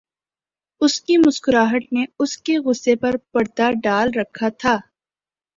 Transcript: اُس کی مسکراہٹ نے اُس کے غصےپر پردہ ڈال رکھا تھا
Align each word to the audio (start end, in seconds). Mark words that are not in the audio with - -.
اُس 0.81 0.93
کی 1.05 1.17
مسکراہٹ 1.25 1.83
نے 1.93 2.03
اُس 2.21 2.37
کے 2.45 2.57
غصےپر 2.65 3.15
پردہ 3.31 3.69
ڈال 3.83 4.07
رکھا 4.17 4.49
تھا 4.59 4.75